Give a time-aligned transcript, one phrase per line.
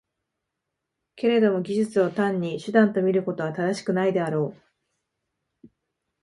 [1.15, 4.55] けれども技術を単に手段と見ることは正しくないであろ
[5.63, 5.67] う。